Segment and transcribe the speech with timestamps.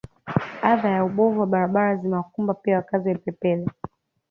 [0.71, 3.65] Adha ya ubovu wa barabara zimewakumba pia wakazi wa Ipepele